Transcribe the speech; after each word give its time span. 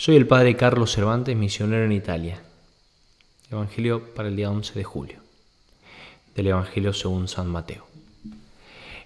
Soy 0.00 0.14
el 0.14 0.28
padre 0.28 0.54
Carlos 0.54 0.92
Cervantes, 0.92 1.36
misionero 1.36 1.84
en 1.84 1.90
Italia. 1.90 2.40
Evangelio 3.50 4.14
para 4.14 4.28
el 4.28 4.36
día 4.36 4.48
11 4.48 4.74
de 4.74 4.84
julio. 4.84 5.18
Del 6.36 6.46
Evangelio 6.46 6.92
según 6.92 7.26
San 7.26 7.48
Mateo. 7.48 7.84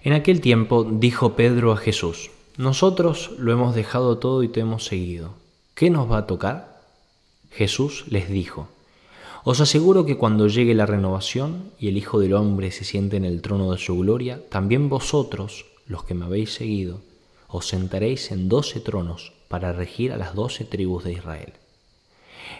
En 0.03 0.13
aquel 0.13 0.39
tiempo 0.39 0.83
dijo 0.83 1.33
Pedro 1.33 1.71
a 1.71 1.77
Jesús, 1.77 2.29
Nosotros 2.57 3.31
lo 3.39 3.51
hemos 3.51 3.73
dejado 3.73 4.19
todo 4.19 4.43
y 4.43 4.49
te 4.49 4.59
hemos 4.59 4.85
seguido. 4.85 5.33
¿Qué 5.73 5.89
nos 5.89 6.11
va 6.11 6.19
a 6.19 6.27
tocar? 6.27 6.79
Jesús 7.49 8.05
les 8.09 8.29
dijo, 8.29 8.67
Os 9.43 9.61
aseguro 9.61 10.05
que 10.05 10.17
cuando 10.17 10.47
llegue 10.47 10.75
la 10.75 10.85
renovación 10.85 11.71
y 11.79 11.87
el 11.87 11.97
Hijo 11.97 12.19
del 12.19 12.35
Hombre 12.35 12.69
se 12.69 12.83
siente 12.83 13.17
en 13.17 13.25
el 13.25 13.41
trono 13.41 13.71
de 13.71 13.79
su 13.79 13.97
gloria, 13.97 14.47
también 14.47 14.89
vosotros, 14.89 15.65
los 15.87 16.03
que 16.03 16.13
me 16.13 16.25
habéis 16.25 16.53
seguido, 16.53 17.01
os 17.47 17.67
sentaréis 17.67 18.31
en 18.31 18.47
doce 18.47 18.79
tronos 18.79 19.33
para 19.53 19.71
regir 19.71 20.11
a 20.11 20.17
las 20.17 20.33
doce 20.33 20.65
tribus 20.65 21.03
de 21.03 21.13
Israel. 21.13 21.53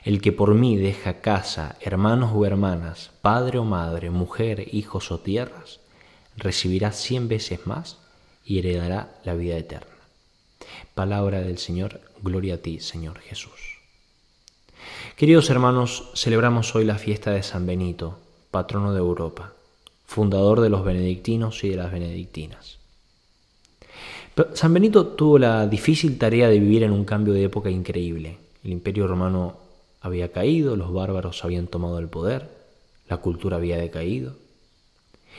El 0.04 0.22
que 0.22 0.32
por 0.32 0.54
mí 0.54 0.78
deja 0.78 1.22
casa, 1.22 1.76
hermanos 1.82 2.34
o 2.36 2.46
hermanas, 2.46 3.10
padre 3.24 3.58
o 3.58 3.64
madre, 3.64 4.12
mujer, 4.12 4.68
hijos 4.72 5.12
o 5.12 5.20
tierras, 5.20 5.80
recibirá 6.38 6.92
cien 6.92 7.28
veces 7.28 7.66
más 7.66 7.98
y 8.46 8.60
heredará 8.60 9.16
la 9.24 9.34
vida 9.34 9.58
eterna. 9.58 9.96
Palabra 10.94 11.42
del 11.42 11.58
Señor, 11.58 12.00
gloria 12.22 12.54
a 12.54 12.58
ti, 12.58 12.80
Señor 12.80 13.18
Jesús. 13.22 13.80
Queridos 15.16 15.50
hermanos, 15.50 16.12
celebramos 16.14 16.76
hoy 16.76 16.86
la 16.86 17.00
fiesta 17.00 17.32
de 17.32 17.42
San 17.42 17.66
Benito, 17.66 18.20
patrono 18.52 18.94
de 18.94 19.00
Europa, 19.00 19.54
fundador 20.06 20.62
de 20.62 20.70
los 20.70 20.86
benedictinos 20.86 21.64
y 21.64 21.70
de 21.70 21.78
las 21.78 21.92
benedictinas. 21.92 22.83
San 24.54 24.74
Benito 24.74 25.06
tuvo 25.08 25.38
la 25.38 25.68
difícil 25.68 26.18
tarea 26.18 26.50
de 26.50 26.60
vivir 26.60 26.82
en 26.82 26.92
un 26.92 27.06
cambio 27.06 27.36
de 27.36 27.44
época 27.44 27.70
increíble. 27.70 28.38
El 28.64 28.72
imperio 28.72 29.06
romano 29.06 29.58
había 30.02 30.32
caído, 30.32 30.76
los 30.76 30.92
bárbaros 30.92 31.44
habían 31.46 31.68
tomado 31.68 32.00
el 32.00 32.08
poder, 32.08 32.50
la 33.08 33.18
cultura 33.18 33.58
había 33.58 33.78
decaído. 33.78 34.34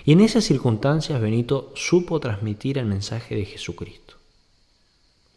Y 0.04 0.12
en 0.12 0.20
esas 0.20 0.44
circunstancias 0.44 1.20
Benito 1.20 1.72
supo 1.74 2.20
transmitir 2.20 2.78
el 2.78 2.86
mensaje 2.86 3.34
de 3.34 3.44
Jesucristo. 3.44 4.14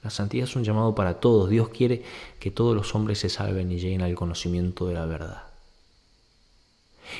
La 0.04 0.12
santidad 0.12 0.48
es 0.48 0.56
un 0.56 0.64
llamado 0.64 0.94
para 0.94 1.20
todos. 1.20 1.50
Dios 1.50 1.70
quiere 1.70 2.04
que 2.39 2.52
todos 2.52 2.76
los 2.76 2.94
hombres 2.94 3.20
se 3.20 3.30
salven 3.30 3.72
y 3.72 3.80
lleguen 3.80 4.04
al 4.04 4.14
conocimiento 4.14 4.88
de 4.88 4.94
la 4.94 5.06
verdad. 5.08 5.44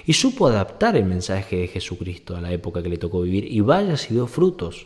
Y 0.06 0.14
supo 0.14 0.48
adaptar 0.48 0.96
el 0.96 1.06
mensaje 1.06 1.56
de 1.56 1.68
Jesucristo 1.68 2.36
a 2.36 2.42
la 2.42 2.52
época 2.52 2.84
que 2.84 2.90
le 2.90 2.98
tocó 2.98 3.22
vivir 3.22 3.52
y 3.52 3.62
vaya 3.62 3.98
si 3.98 4.14
dio 4.14 4.28
frutos 4.28 4.86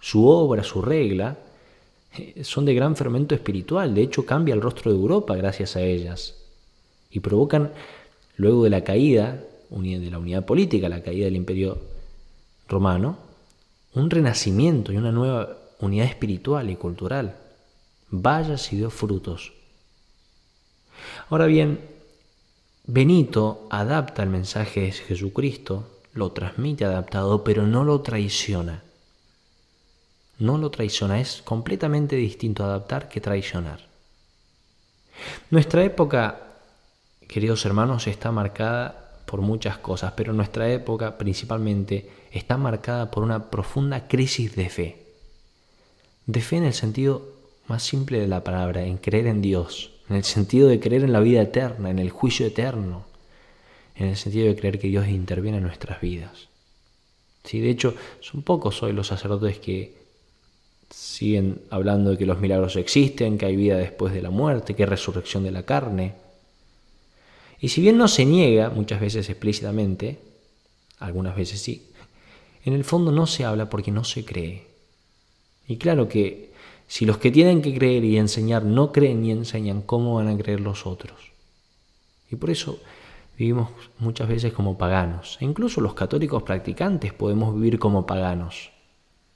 su 0.00 0.26
obra, 0.26 0.64
su 0.64 0.82
regla, 0.82 1.36
eh, 2.16 2.42
son 2.42 2.64
de 2.64 2.74
gran 2.74 2.96
fermento 2.96 3.34
espiritual. 3.34 3.94
De 3.94 4.02
hecho, 4.02 4.26
cambia 4.26 4.54
el 4.54 4.62
rostro 4.62 4.90
de 4.90 4.98
Europa 4.98 5.36
gracias 5.36 5.76
a 5.76 5.82
ellas. 5.82 6.36
Y 7.10 7.20
provocan, 7.20 7.72
luego 8.36 8.64
de 8.64 8.70
la 8.70 8.82
caída 8.82 9.44
de 9.70 10.10
la 10.10 10.18
unidad 10.18 10.44
política, 10.44 10.88
la 10.88 11.02
caída 11.02 11.26
del 11.26 11.36
imperio 11.36 11.78
romano, 12.68 13.18
un 13.94 14.10
renacimiento 14.10 14.92
y 14.92 14.96
una 14.96 15.12
nueva 15.12 15.58
unidad 15.78 16.06
espiritual 16.06 16.70
y 16.70 16.76
cultural. 16.76 17.36
Vaya 18.10 18.58
si 18.58 18.76
dio 18.76 18.90
frutos. 18.90 19.52
Ahora 21.28 21.46
bien, 21.46 21.80
Benito 22.84 23.68
adapta 23.70 24.24
el 24.24 24.30
mensaje 24.30 24.80
de 24.80 24.92
Jesucristo, 24.92 25.86
lo 26.14 26.32
transmite 26.32 26.84
adaptado, 26.84 27.44
pero 27.44 27.66
no 27.66 27.84
lo 27.84 28.00
traiciona 28.00 28.82
no 30.40 30.58
lo 30.58 30.70
traiciona, 30.70 31.20
es 31.20 31.42
completamente 31.42 32.16
distinto 32.16 32.64
adaptar 32.64 33.08
que 33.08 33.20
traicionar. 33.20 33.88
Nuestra 35.50 35.84
época, 35.84 36.40
queridos 37.28 37.64
hermanos, 37.66 38.06
está 38.06 38.32
marcada 38.32 39.20
por 39.26 39.42
muchas 39.42 39.78
cosas, 39.78 40.14
pero 40.16 40.32
nuestra 40.32 40.68
época 40.72 41.18
principalmente 41.18 42.10
está 42.32 42.56
marcada 42.56 43.10
por 43.10 43.22
una 43.22 43.50
profunda 43.50 44.08
crisis 44.08 44.56
de 44.56 44.68
fe. 44.68 45.06
De 46.26 46.40
fe 46.40 46.56
en 46.56 46.64
el 46.64 46.74
sentido 46.74 47.28
más 47.68 47.82
simple 47.82 48.18
de 48.18 48.26
la 48.26 48.42
palabra, 48.42 48.82
en 48.82 48.96
creer 48.96 49.26
en 49.26 49.42
Dios, 49.42 49.92
en 50.08 50.16
el 50.16 50.24
sentido 50.24 50.68
de 50.68 50.80
creer 50.80 51.04
en 51.04 51.12
la 51.12 51.20
vida 51.20 51.42
eterna, 51.42 51.90
en 51.90 51.98
el 51.98 52.10
juicio 52.10 52.46
eterno, 52.46 53.04
en 53.94 54.08
el 54.08 54.16
sentido 54.16 54.46
de 54.48 54.56
creer 54.56 54.78
que 54.78 54.88
Dios 54.88 55.06
interviene 55.06 55.58
en 55.58 55.64
nuestras 55.64 56.00
vidas. 56.00 56.48
Sí, 57.44 57.60
de 57.60 57.70
hecho, 57.70 57.94
son 58.20 58.42
pocos 58.42 58.82
hoy 58.82 58.92
los 58.92 59.06
sacerdotes 59.06 59.58
que 59.58 59.99
siguen 60.90 61.62
hablando 61.70 62.10
de 62.10 62.18
que 62.18 62.26
los 62.26 62.40
milagros 62.40 62.76
existen, 62.76 63.38
que 63.38 63.46
hay 63.46 63.56
vida 63.56 63.76
después 63.76 64.12
de 64.12 64.22
la 64.22 64.30
muerte, 64.30 64.74
que 64.74 64.82
hay 64.82 64.88
resurrección 64.88 65.44
de 65.44 65.52
la 65.52 65.62
carne. 65.62 66.14
Y 67.60 67.68
si 67.68 67.80
bien 67.80 67.96
no 67.96 68.08
se 68.08 68.24
niega, 68.24 68.70
muchas 68.70 69.00
veces 69.00 69.28
explícitamente, 69.28 70.18
algunas 70.98 71.36
veces 71.36 71.60
sí, 71.60 71.90
en 72.64 72.74
el 72.74 72.84
fondo 72.84 73.12
no 73.12 73.26
se 73.26 73.44
habla 73.44 73.70
porque 73.70 73.90
no 73.90 74.04
se 74.04 74.24
cree. 74.24 74.66
Y 75.66 75.76
claro 75.76 76.08
que 76.08 76.52
si 76.88 77.06
los 77.06 77.18
que 77.18 77.30
tienen 77.30 77.62
que 77.62 77.74
creer 77.74 78.04
y 78.04 78.18
enseñar 78.18 78.64
no 78.64 78.92
creen 78.92 79.22
ni 79.22 79.30
enseñan, 79.30 79.82
¿cómo 79.82 80.16
van 80.16 80.28
a 80.28 80.36
creer 80.36 80.60
los 80.60 80.86
otros? 80.86 81.30
Y 82.30 82.36
por 82.36 82.50
eso 82.50 82.80
vivimos 83.38 83.70
muchas 83.98 84.28
veces 84.28 84.52
como 84.52 84.76
paganos. 84.76 85.38
E 85.40 85.44
incluso 85.44 85.80
los 85.80 85.94
católicos 85.94 86.42
practicantes 86.42 87.12
podemos 87.12 87.54
vivir 87.54 87.78
como 87.78 88.06
paganos. 88.06 88.72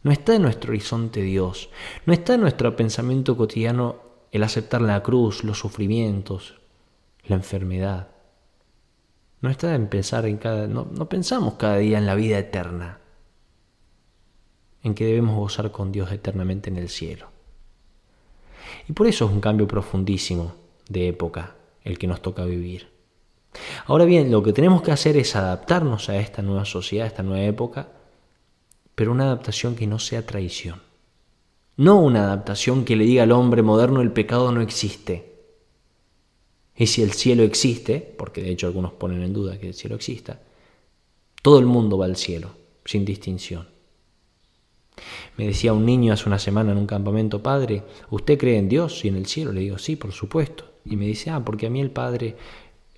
No 0.04 0.12
está 0.12 0.37
en 0.37 0.42
nuestro 0.42 0.70
horizonte 0.70 1.22
Dios. 1.22 1.70
No 2.04 2.12
está 2.12 2.34
en 2.34 2.42
nuestro 2.42 2.76
pensamiento 2.76 3.37
cotidiano 3.37 3.97
el 4.31 4.42
aceptar 4.42 4.82
la 4.82 5.03
cruz, 5.03 5.44
los 5.44 5.59
sufrimientos, 5.59 6.60
la 7.25 7.37
enfermedad. 7.37 8.09
No 9.41 9.48
está 9.48 9.75
en 9.75 9.88
pensar 9.88 10.26
en 10.26 10.37
cada... 10.37 10.69
No, 10.69 10.87
no 10.92 11.09
pensamos 11.09 11.54
cada 11.54 11.78
día 11.78 11.97
en 11.97 12.04
la 12.04 12.15
vida 12.15 12.38
eterna, 12.38 13.00
en 14.82 14.94
que 14.94 15.06
debemos 15.06 15.37
gozar 15.37 15.70
con 15.72 15.91
Dios 15.91 16.12
eternamente 16.12 16.69
en 16.69 16.76
el 16.76 16.91
cielo. 16.91 17.28
Y 18.86 18.92
por 18.92 19.06
eso 19.06 19.25
es 19.25 19.31
un 19.31 19.41
cambio 19.41 19.66
profundísimo 19.66 20.54
de 20.86 21.09
época 21.09 21.56
el 21.82 21.98
que 21.98 22.06
nos 22.06 22.21
toca 22.21 22.44
vivir. 22.44 22.92
Ahora 23.86 24.04
bien, 24.04 24.31
lo 24.31 24.42
que 24.42 24.53
tenemos 24.53 24.82
que 24.82 24.92
hacer 24.92 25.16
es 25.16 25.34
adaptarnos 25.34 26.10
a 26.10 26.16
esta 26.19 26.42
nueva 26.42 26.66
sociedad, 26.66 27.06
a 27.06 27.09
esta 27.09 27.22
nueva 27.22 27.44
época, 27.44 27.88
pero 28.94 29.12
una 29.12 29.25
adaptación 29.25 29.75
que 29.75 29.87
no 29.87 29.99
sea 29.99 30.27
traición. 30.27 30.82
No 31.77 32.00
una 32.00 32.25
adaptación 32.25 32.84
que 32.84 32.97
le 32.97 33.05
diga 33.05 33.25
al 33.25 33.32
hombre 33.32 33.62
moderno 33.62 34.00
el 34.00 34.12
pecado 34.12 34.53
no 34.53 34.60
existe. 34.60 35.34
Y 36.77 36.87
si 36.87 37.03
el 37.03 37.12
cielo 37.12 37.43
existe, 37.43 38.00
porque 38.00 38.43
de 38.43 38.50
hecho 38.50 38.66
algunos 38.66 38.93
ponen 38.93 39.22
en 39.22 39.33
duda 39.33 39.59
que 39.59 39.69
el 39.69 39.75
cielo 39.75 39.97
exista, 39.97 40.41
todo 41.43 41.59
el 41.59 41.66
mundo 41.66 41.99
va 41.99 42.06
al 42.06 42.16
cielo, 42.16 42.50
sin 42.84 43.04
distinción. 43.04 43.69
Me 45.37 45.47
decía 45.47 45.72
un 45.72 45.84
niño 45.84 46.12
hace 46.12 46.28
una 46.28 46.38
semana 46.38 46.72
en 46.72 46.78
un 46.78 46.87
campamento, 46.87 47.43
padre, 47.43 47.83
¿usted 48.10 48.38
cree 48.38 48.59
en 48.59 48.69
Dios 48.69 49.04
y 49.04 49.09
en 49.09 49.16
el 49.16 49.27
cielo? 49.27 49.53
Le 49.53 49.60
digo, 49.60 49.78
sí, 49.78 49.97
por 49.97 50.12
supuesto. 50.12 50.65
Y 50.84 50.97
me 50.97 51.06
dice, 51.06 51.31
ah, 51.31 51.44
porque 51.44 51.66
a 51.66 51.71
mí 51.71 51.81
el 51.81 51.91
padre, 51.91 52.37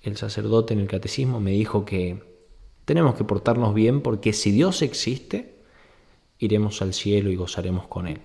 el 0.03 0.17
sacerdote 0.17 0.73
en 0.73 0.79
el 0.79 0.87
catecismo, 0.87 1.39
me 1.39 1.51
dijo 1.51 1.85
que 1.85 2.21
tenemos 2.85 3.15
que 3.15 3.23
portarnos 3.23 3.73
bien 3.73 4.01
porque 4.01 4.33
si 4.33 4.51
Dios 4.51 4.81
existe, 4.81 5.56
iremos 6.39 6.81
al 6.81 6.93
cielo 6.93 7.31
y 7.31 7.35
gozaremos 7.35 7.87
con 7.87 8.07
Él. 8.07 8.21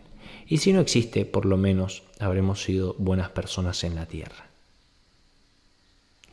Y 0.46 0.58
si 0.58 0.72
no 0.72 0.80
existe, 0.80 1.24
por 1.24 1.46
lo 1.46 1.56
menos 1.56 2.02
habremos 2.18 2.62
sido 2.62 2.94
buenas 2.98 3.30
personas 3.30 3.84
en 3.84 3.94
la 3.94 4.06
tierra. 4.06 4.46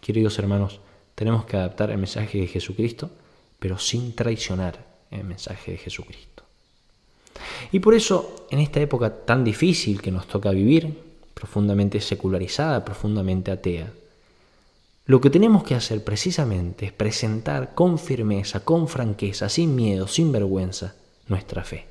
Queridos 0.01 0.39
hermanos, 0.39 0.79
tenemos 1.15 1.45
que 1.45 1.57
adaptar 1.57 1.91
el 1.91 1.97
mensaje 1.97 2.39
de 2.39 2.47
Jesucristo, 2.47 3.09
pero 3.59 3.77
sin 3.77 4.15
traicionar 4.15 4.85
el 5.11 5.23
mensaje 5.23 5.73
de 5.73 5.77
Jesucristo. 5.77 6.43
Y 7.71 7.79
por 7.79 7.93
eso, 7.93 8.47
en 8.49 8.59
esta 8.59 8.79
época 8.79 9.25
tan 9.25 9.43
difícil 9.43 10.01
que 10.01 10.11
nos 10.11 10.27
toca 10.27 10.51
vivir, 10.51 10.97
profundamente 11.33 12.01
secularizada, 12.01 12.83
profundamente 12.83 13.51
atea, 13.51 13.91
lo 15.05 15.19
que 15.19 15.29
tenemos 15.29 15.63
que 15.63 15.75
hacer 15.75 16.03
precisamente 16.03 16.85
es 16.85 16.91
presentar 16.91 17.73
con 17.73 17.97
firmeza, 17.97 18.59
con 18.59 18.87
franqueza, 18.87 19.49
sin 19.49 19.75
miedo, 19.75 20.07
sin 20.07 20.31
vergüenza, 20.31 20.95
nuestra 21.29 21.63
fe. 21.63 21.85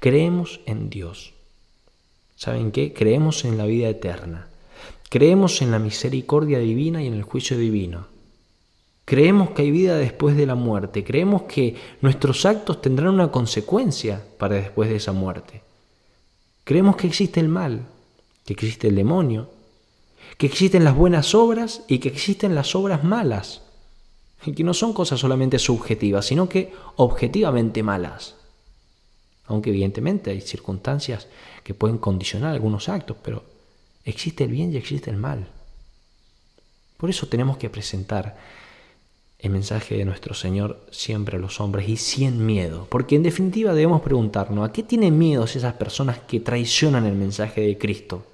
Creemos 0.00 0.60
en 0.66 0.90
Dios. 0.90 1.34
¿Saben 2.36 2.70
qué? 2.70 2.92
Creemos 2.92 3.44
en 3.44 3.58
la 3.58 3.66
vida 3.66 3.88
eterna. 3.88 4.48
Creemos 5.08 5.62
en 5.62 5.70
la 5.70 5.78
misericordia 5.78 6.58
divina 6.58 7.02
y 7.02 7.06
en 7.06 7.14
el 7.14 7.22
juicio 7.22 7.58
divino. 7.58 8.06
Creemos 9.04 9.50
que 9.50 9.62
hay 9.62 9.70
vida 9.70 9.96
después 9.96 10.36
de 10.36 10.46
la 10.46 10.54
muerte. 10.54 11.02
Creemos 11.02 11.42
que 11.42 11.76
nuestros 12.02 12.44
actos 12.44 12.82
tendrán 12.82 13.14
una 13.14 13.32
consecuencia 13.32 14.22
para 14.38 14.56
después 14.56 14.90
de 14.90 14.96
esa 14.96 15.12
muerte. 15.12 15.62
Creemos 16.64 16.96
que 16.96 17.06
existe 17.06 17.40
el 17.40 17.48
mal, 17.48 17.86
que 18.44 18.52
existe 18.52 18.88
el 18.88 18.96
demonio, 18.96 19.50
que 20.36 20.46
existen 20.46 20.84
las 20.84 20.94
buenas 20.94 21.34
obras 21.34 21.84
y 21.88 22.00
que 22.00 22.10
existen 22.10 22.54
las 22.54 22.74
obras 22.74 23.02
malas 23.02 23.62
que 24.44 24.64
no 24.64 24.74
son 24.74 24.92
cosas 24.92 25.20
solamente 25.20 25.58
subjetivas, 25.58 26.26
sino 26.26 26.48
que 26.48 26.72
objetivamente 26.96 27.82
malas. 27.82 28.36
Aunque 29.46 29.70
evidentemente 29.70 30.30
hay 30.30 30.40
circunstancias 30.40 31.26
que 31.64 31.74
pueden 31.74 31.98
condicionar 31.98 32.52
algunos 32.52 32.88
actos, 32.88 33.16
pero 33.22 33.42
Existe 34.08 34.44
el 34.44 34.52
bien 34.52 34.72
y 34.72 34.78
existe 34.78 35.10
el 35.10 35.18
mal. 35.18 35.48
Por 36.96 37.10
eso 37.10 37.28
tenemos 37.28 37.58
que 37.58 37.68
presentar 37.68 38.38
el 39.38 39.50
mensaje 39.50 39.98
de 39.98 40.06
nuestro 40.06 40.32
Señor 40.32 40.80
siempre 40.90 41.36
a 41.36 41.40
los 41.40 41.60
hombres 41.60 41.86
y 41.90 41.98
sin 41.98 42.46
miedo. 42.46 42.86
Porque 42.88 43.16
en 43.16 43.22
definitiva 43.22 43.74
debemos 43.74 44.00
preguntarnos, 44.00 44.66
¿a 44.66 44.72
qué 44.72 44.82
tienen 44.82 45.18
miedo 45.18 45.44
esas 45.44 45.74
personas 45.74 46.20
que 46.20 46.40
traicionan 46.40 47.04
el 47.04 47.16
mensaje 47.16 47.60
de 47.60 47.76
Cristo? 47.76 48.24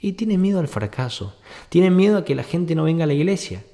Y 0.00 0.12
tienen 0.12 0.40
miedo 0.40 0.60
al 0.60 0.68
fracaso, 0.68 1.34
tienen 1.68 1.96
miedo 1.96 2.18
a 2.18 2.24
que 2.24 2.36
la 2.36 2.44
gente 2.44 2.76
no 2.76 2.84
venga 2.84 3.02
a 3.02 3.08
la 3.08 3.14
iglesia, 3.14 3.64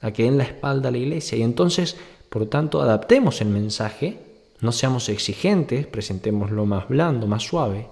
a 0.00 0.10
que 0.12 0.24
den 0.24 0.38
la 0.38 0.44
espalda 0.44 0.88
a 0.88 0.92
la 0.92 0.98
iglesia. 0.98 1.38
Y 1.38 1.42
entonces, 1.42 1.96
por 2.28 2.46
tanto, 2.46 2.80
adaptemos 2.82 3.40
el 3.40 3.48
mensaje, 3.48 4.18
no 4.60 4.72
seamos 4.72 5.08
exigentes, 5.08 5.86
presentémoslo 5.86 6.66
más 6.66 6.88
blando, 6.88 7.26
más 7.26 7.42
suave, 7.42 7.86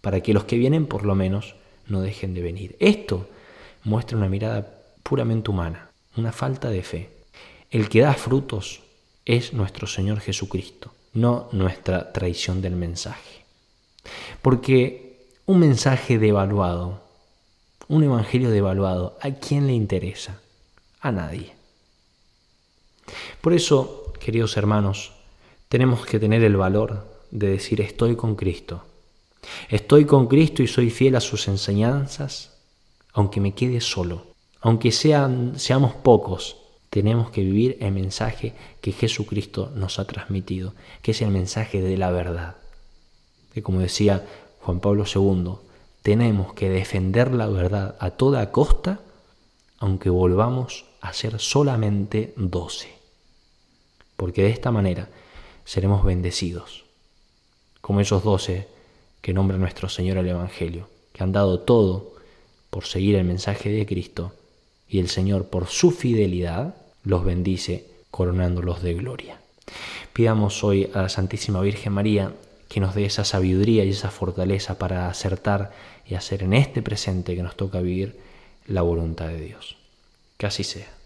para 0.00 0.20
que 0.20 0.34
los 0.34 0.44
que 0.44 0.56
vienen 0.56 0.86
por 0.86 1.04
lo 1.04 1.14
menos 1.14 1.54
no 1.86 2.00
dejen 2.00 2.34
de 2.34 2.42
venir. 2.42 2.76
Esto 2.80 3.28
muestra 3.84 4.16
una 4.16 4.28
mirada 4.28 4.82
puramente 5.02 5.50
humana 5.50 5.92
una 6.16 6.32
falta 6.32 6.70
de 6.70 6.82
fe. 6.82 7.10
El 7.70 7.88
que 7.88 8.02
da 8.02 8.14
frutos 8.14 8.82
es 9.24 9.52
nuestro 9.52 9.86
Señor 9.86 10.20
Jesucristo, 10.20 10.92
no 11.14 11.48
nuestra 11.52 12.12
traición 12.12 12.60
del 12.60 12.76
mensaje. 12.76 13.44
Porque 14.42 15.30
un 15.46 15.60
mensaje 15.60 16.18
devaluado, 16.18 17.02
un 17.88 18.02
evangelio 18.04 18.50
devaluado, 18.50 19.16
¿a 19.20 19.30
quién 19.30 19.66
le 19.66 19.72
interesa? 19.72 20.40
A 21.02 21.12
nadie. 21.12 21.52
Por 23.42 23.52
eso, 23.52 24.14
queridos 24.18 24.56
hermanos, 24.56 25.12
tenemos 25.68 26.06
que 26.06 26.18
tener 26.18 26.42
el 26.42 26.56
valor 26.56 27.06
de 27.30 27.48
decir 27.48 27.82
estoy 27.82 28.16
con 28.16 28.36
Cristo. 28.36 28.84
Estoy 29.68 30.06
con 30.06 30.26
Cristo 30.26 30.62
y 30.62 30.68
soy 30.68 30.88
fiel 30.88 31.16
a 31.16 31.20
sus 31.20 31.48
enseñanzas, 31.48 32.56
aunque 33.12 33.40
me 33.40 33.52
quede 33.52 33.82
solo 33.82 34.32
aunque 34.62 34.92
sean, 34.92 35.58
seamos 35.58 35.92
pocos, 35.92 36.56
tenemos 36.88 37.30
que 37.30 37.42
vivir 37.42 37.78
el 37.80 37.90
mensaje 37.90 38.54
que 38.80 38.92
Jesucristo 38.92 39.72
nos 39.74 39.98
ha 39.98 40.06
transmitido, 40.06 40.74
que 41.02 41.10
es 41.10 41.20
el 41.20 41.30
mensaje 41.30 41.82
de 41.82 41.96
la 41.96 42.12
verdad. 42.12 42.56
Que 43.52 43.62
como 43.62 43.80
decía 43.80 44.24
Juan 44.60 44.78
Pablo 44.78 45.04
II, 45.12 45.54
tenemos 46.02 46.54
que 46.54 46.70
defender 46.70 47.34
la 47.34 47.48
verdad 47.48 47.96
a 47.98 48.10
toda 48.10 48.52
costa, 48.52 49.00
aunque 49.78 50.10
volvamos 50.10 50.84
a 51.02 51.12
ser 51.12 51.38
solamente 51.40 52.32
doce. 52.36 52.88
Porque 54.16 54.42
de 54.42 54.50
esta 54.50 54.70
manera 54.70 55.08
seremos 55.64 56.04
bendecidos, 56.04 56.84
como 57.80 58.00
esos 58.00 58.22
doce 58.22 58.68
que 59.20 59.34
nombra 59.34 59.58
nuestro 59.58 59.88
Señor 59.88 60.16
el 60.16 60.28
Evangelio, 60.28 60.88
que 61.12 61.22
han 61.22 61.32
dado 61.32 61.60
todo 61.60 62.14
por 62.70 62.86
seguir 62.86 63.16
el 63.16 63.24
mensaje 63.24 63.68
de 63.68 63.84
Cristo 63.84 64.32
y 64.88 65.00
el 65.00 65.08
Señor 65.08 65.48
por 65.48 65.66
su 65.66 65.90
fidelidad 65.90 66.76
los 67.04 67.24
bendice 67.24 67.84
coronándolos 68.10 68.82
de 68.82 68.94
gloria. 68.94 69.40
Pidamos 70.12 70.62
hoy 70.62 70.88
a 70.94 71.02
la 71.02 71.08
Santísima 71.08 71.60
Virgen 71.60 71.92
María 71.92 72.32
que 72.68 72.80
nos 72.80 72.94
dé 72.94 73.04
esa 73.04 73.24
sabiduría 73.24 73.84
y 73.84 73.90
esa 73.90 74.10
fortaleza 74.10 74.78
para 74.78 75.08
acertar 75.08 75.72
y 76.06 76.14
hacer 76.14 76.42
en 76.42 76.54
este 76.54 76.80
presente 76.80 77.34
que 77.34 77.42
nos 77.42 77.56
toca 77.56 77.80
vivir 77.80 78.18
la 78.66 78.82
voluntad 78.82 79.28
de 79.28 79.40
Dios. 79.40 79.81
Que 80.42 80.46
así 80.48 80.64
sea. 80.64 81.01